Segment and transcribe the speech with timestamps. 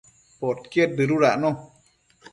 [0.39, 1.49] Podquied dëdudacno